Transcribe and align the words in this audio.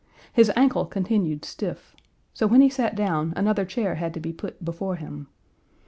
His 0.33 0.51
ankle 0.55 0.87
continued 0.87 1.45
stiff; 1.45 1.95
so 2.33 2.47
when 2.47 2.61
he 2.61 2.69
sat 2.71 2.95
down 2.95 3.33
another 3.35 3.65
chair 3.65 3.93
had 4.01 4.15
to 4.15 4.19
be 4.19 4.33
put 4.33 4.65
before 4.65 4.95
him. 4.95 5.27